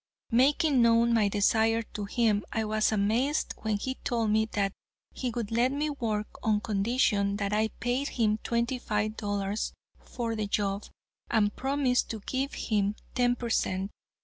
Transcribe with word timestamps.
Making 0.31 0.81
known 0.81 1.13
my 1.13 1.27
desire 1.27 1.83
to 1.83 2.05
him, 2.05 2.43
I 2.51 2.65
was 2.65 2.91
amazed 2.91 3.53
when 3.59 3.77
he 3.77 3.93
told 4.03 4.31
me 4.31 4.47
that 4.53 4.71
he 5.13 5.29
would 5.29 5.51
let 5.51 5.71
me 5.71 5.91
work 5.91 6.27
on 6.41 6.59
condition 6.59 7.35
that 7.37 7.53
I 7.53 7.67
paid 7.67 8.07
him 8.07 8.39
twenty 8.39 8.79
five 8.79 9.15
dollars 9.15 9.73
for 9.99 10.35
the 10.35 10.47
job 10.47 10.85
and 11.29 11.55
promised 11.55 12.09
to 12.09 12.21
give 12.25 12.55
him 12.55 12.95
ten 13.13 13.35
per 13.35 13.51
cent. 13.51 13.91